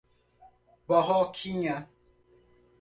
Barroquinha 0.87 1.75